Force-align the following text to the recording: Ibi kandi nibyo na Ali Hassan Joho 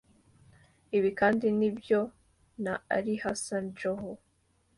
Ibi 0.97 1.09
kandi 1.19 1.45
nibyo 1.59 1.99
na 2.63 2.73
Ali 2.95 3.15
Hassan 3.23 3.65
Joho 3.77 4.11